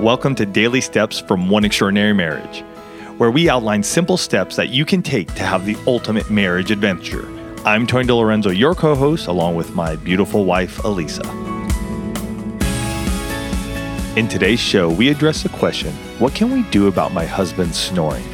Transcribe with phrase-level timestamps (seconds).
[0.00, 2.64] Welcome to Daily Steps from One Extraordinary Marriage,
[3.18, 7.28] where we outline simple steps that you can take to have the ultimate marriage adventure.
[7.66, 11.26] I'm Tony DiLorenzo, your co host, along with my beautiful wife, Alisa.
[14.16, 18.24] In today's show, we address the question what can we do about my husband snoring?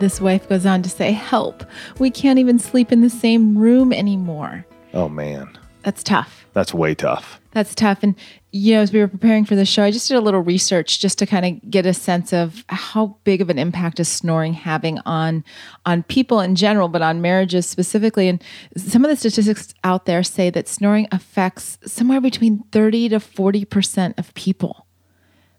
[0.00, 1.62] This wife goes on to say, Help,
[1.98, 4.66] we can't even sleep in the same room anymore.
[4.94, 5.58] Oh, man.
[5.82, 6.46] That's tough.
[6.52, 7.38] That's way tough.
[7.52, 8.02] That's tough.
[8.02, 8.14] And,
[8.50, 11.00] you know, as we were preparing for the show, I just did a little research
[11.00, 14.54] just to kind of get a sense of how big of an impact is snoring
[14.54, 15.44] having on
[15.84, 18.28] on people in general, but on marriages specifically.
[18.28, 18.42] And
[18.76, 24.18] some of the statistics out there say that snoring affects somewhere between 30 to 40%
[24.18, 24.86] of people.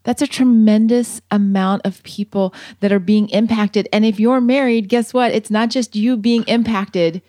[0.04, 3.88] That's a tremendous amount of people that are being impacted.
[3.94, 5.32] And if you're married, guess what?
[5.32, 7.22] It's not just you being impacted,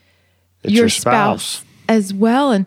[0.63, 1.65] It's your spouse.
[1.89, 2.51] as well.
[2.53, 2.67] And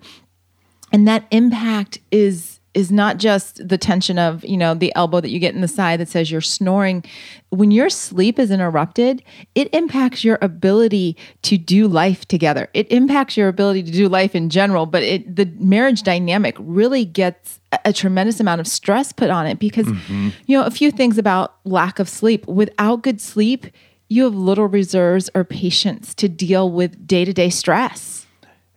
[0.91, 5.29] and that impact is is not just the tension of you know the elbow that
[5.29, 7.03] you get in the side that says you're snoring.
[7.49, 9.23] When your sleep is interrupted
[9.55, 12.69] it impacts your ability to do life together.
[12.73, 17.05] It impacts your ability to do life in general but it the marriage dynamic really
[17.05, 20.29] gets a, tremendous amount of stress put on it because mm-hmm.
[20.45, 22.45] you know a few things about lack of sleep.
[22.47, 23.67] Without good sleep
[24.07, 28.27] you have little reserves or patience to deal with day-to-day stress.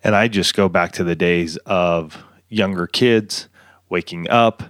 [0.03, 3.48] And I just go back to the days of younger kids
[3.91, 4.63] waking up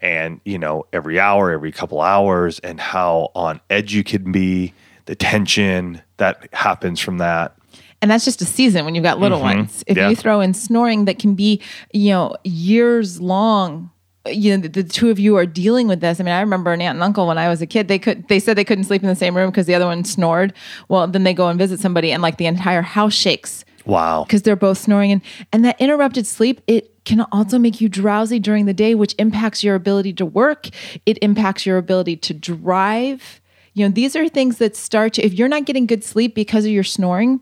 [0.00, 4.72] and, you know, every hour, every couple hours, and how on edge you can be,
[5.06, 7.54] the tension that happens from that.
[8.02, 9.60] and that's just a season when you've got little mm-hmm.
[9.60, 9.82] ones.
[9.86, 10.10] If Yeah.
[10.10, 11.62] you throw in snoring that can be,
[11.94, 13.90] you know, years long,
[14.26, 16.20] you know, the, the two of you are dealing with this.
[16.20, 18.28] I mean, I remember an aunt and uncle when I was a kid, they could
[18.28, 20.52] they said they couldn't sleep in the same room because the other one snored.
[20.88, 24.24] Well, then they go and visit somebody and like the entire house shakes Wow.
[24.24, 28.38] because they're both snoring and and that interrupted sleep it can also make you drowsy
[28.38, 30.68] during the day which impacts your ability to work
[31.04, 33.40] it impacts your ability to drive
[33.74, 36.64] you know these are things that start to if you're not getting good sleep because
[36.64, 37.40] of your snoring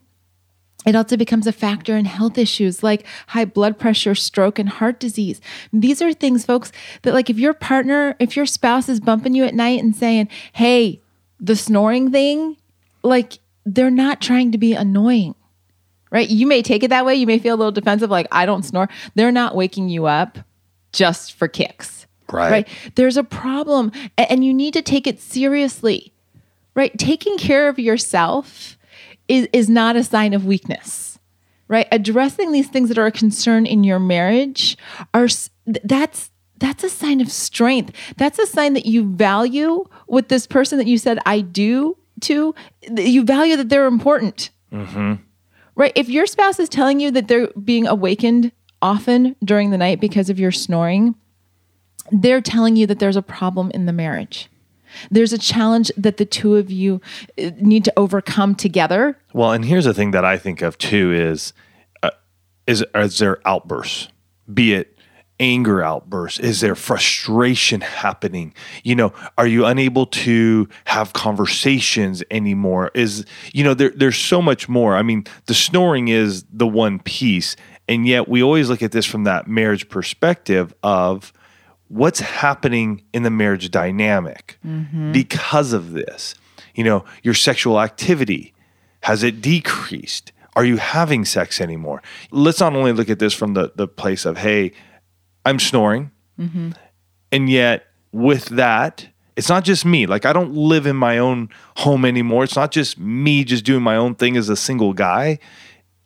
[0.84, 4.98] it also becomes a factor in health issues like high blood pressure, stroke, and heart
[4.98, 5.40] disease.
[5.72, 9.44] These are things, folks, that like if your partner, if your spouse is bumping you
[9.44, 11.00] at night and saying, hey,
[11.38, 12.56] the snoring thing,
[13.02, 15.34] like they're not trying to be annoying
[16.12, 16.28] right?
[16.28, 17.16] You may take it that way.
[17.16, 18.88] You may feel a little defensive, like, I don't snore.
[19.16, 20.38] They're not waking you up
[20.92, 22.06] just for kicks.
[22.30, 22.50] Right.
[22.50, 22.68] right?
[22.94, 26.14] There's a problem, and you need to take it seriously,
[26.74, 26.96] right?
[26.96, 28.78] Taking care of yourself
[29.28, 31.18] is, is not a sign of weakness,
[31.68, 31.86] right?
[31.92, 34.78] Addressing these things that are a concern in your marriage
[35.12, 35.28] are
[35.84, 37.92] that's that's a sign of strength.
[38.16, 42.54] That's a sign that you value what this person that you said I do to.
[42.88, 44.50] You value that they're important.
[44.72, 45.14] Mm-hmm.
[45.74, 45.92] Right.
[45.94, 50.28] If your spouse is telling you that they're being awakened often during the night because
[50.28, 51.14] of your snoring,
[52.10, 54.50] they're telling you that there's a problem in the marriage.
[55.10, 57.00] There's a challenge that the two of you
[57.38, 59.18] uh, need to overcome together.
[59.32, 61.54] Well, and here's the thing that I think of too is
[62.02, 62.10] uh,
[62.66, 64.08] is is there outbursts,
[64.52, 64.91] be it
[65.42, 68.54] anger outbursts, is there frustration happening?
[68.84, 72.92] You know, are you unable to have conversations anymore?
[72.94, 74.96] Is you know, there, there's so much more.
[74.96, 77.56] I mean, the snoring is the one piece,
[77.88, 81.32] and yet we always look at this from that marriage perspective of
[81.88, 85.10] what's happening in the marriage dynamic mm-hmm.
[85.10, 86.36] because of this.
[86.74, 88.54] You know, your sexual activity
[89.00, 90.30] has it decreased?
[90.54, 92.00] Are you having sex anymore?
[92.30, 94.72] Let's not only look at this from the the place of hey,
[95.44, 96.70] I'm snoring, mm-hmm.
[97.30, 99.08] and yet with that.
[99.34, 100.04] It's not just me.
[100.04, 101.48] Like I don't live in my own
[101.78, 102.44] home anymore.
[102.44, 105.38] It's not just me just doing my own thing as a single guy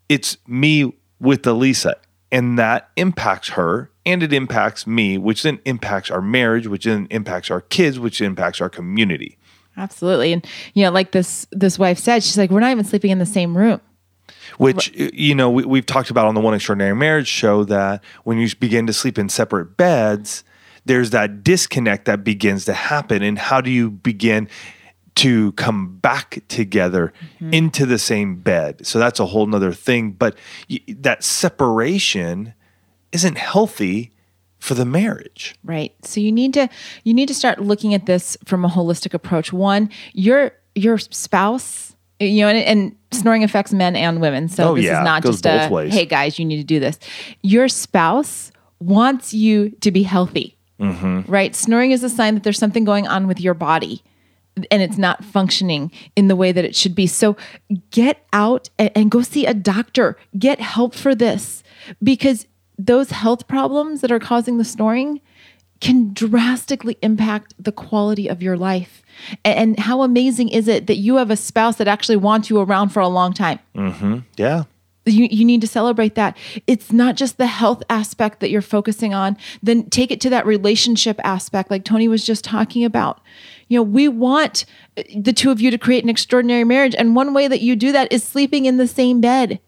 [0.08, 1.94] it's me with Alisa,
[2.30, 7.08] and that impacts her and it impacts me, which then impacts our marriage, which then
[7.10, 9.36] impacts our kids, which impacts our community.
[9.76, 10.32] Absolutely.
[10.32, 13.18] And you know, like this this wife said, she's like, we're not even sleeping in
[13.18, 13.80] the same room.
[14.58, 18.38] Which you know we, we've talked about on the One Extraordinary Marriage show that when
[18.38, 20.44] you begin to sleep in separate beds,
[20.84, 23.22] there's that disconnect that begins to happen.
[23.22, 24.48] And how do you begin
[25.16, 27.52] to come back together mm-hmm.
[27.52, 28.86] into the same bed?
[28.86, 30.12] So that's a whole nother thing.
[30.12, 30.36] But
[30.70, 32.54] y- that separation
[33.12, 34.12] isn't healthy
[34.58, 35.54] for the marriage.
[35.64, 35.94] Right.
[36.02, 36.68] So you need to
[37.04, 39.52] you need to start looking at this from a holistic approach.
[39.52, 44.48] One, your your spouse, you know, and, and snoring affects men and women.
[44.48, 45.92] So Oh, this yeah, is not just a ways.
[45.92, 46.98] hey guys, you need to do this.
[47.42, 50.56] Your spouse wants you to be healthy.
[50.80, 51.30] Mm-hmm.
[51.30, 51.54] Right?
[51.54, 54.02] Snoring is a sign that there's something going on with your body.
[54.70, 57.06] and it's not functioning in the way that it should be.
[57.06, 57.36] So
[57.90, 60.16] get out and, and go see a doctor.
[60.38, 61.62] Get help for this
[62.02, 62.46] because
[62.78, 65.20] those health problems that are causing the snoring
[65.80, 69.02] can drastically impact the quality of your life.
[69.44, 72.90] And how amazing is it that you have a spouse that actually wants you around
[72.90, 73.58] for a long time?
[73.74, 74.18] Mm-hmm.
[74.36, 74.64] Yeah.
[75.04, 76.36] You, you need to celebrate that.
[76.66, 80.44] It's not just the health aspect that you're focusing on, then take it to that
[80.44, 83.20] relationship aspect, like Tony was just talking about.
[83.68, 84.64] You know, we want
[85.14, 86.94] the two of you to create an extraordinary marriage.
[86.98, 89.60] And one way that you do that is sleeping in the same bed.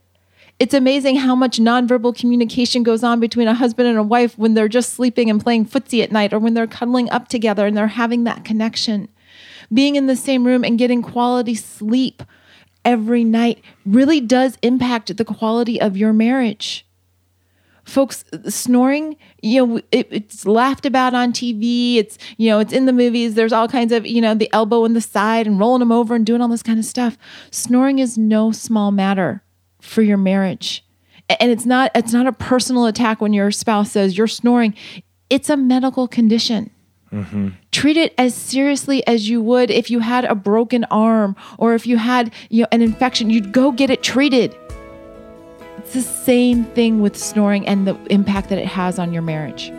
[0.58, 4.55] It's amazing how much nonverbal communication goes on between a husband and a wife when
[4.55, 7.76] they're just sleeping and playing footsie at night or when they're cuddling up together and
[7.76, 9.08] they're having that connection.
[9.72, 12.25] Being in the same room and getting quality sleep
[12.84, 16.84] every night really does impact the quality of your marriage.
[17.84, 21.96] Folks, snoring, you know, it, it's laughed about on TV.
[21.96, 23.34] It's, you know, it's in the movies.
[23.34, 26.16] There's all kinds of, you know, the elbow in the side and rolling them over
[26.16, 27.16] and doing all this kind of stuff.
[27.52, 29.43] Snoring is no small matter
[29.80, 30.84] for your marriage.
[31.40, 34.75] And it's not it's not a personal attack when your spouse says you're snoring.
[35.30, 36.70] It's a medical condition.
[37.12, 37.48] Mm-hmm.
[37.72, 41.86] Treat it as seriously as you would if you had a broken arm or if
[41.86, 43.30] you had you know an infection.
[43.30, 44.56] You'd go get it treated.
[45.78, 49.70] It's the same thing with snoring and the impact that it has on your marriage.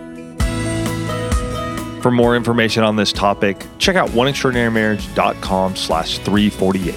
[2.02, 6.96] For more information on this topic, check out oneextraordinarymarriage.com slash 348.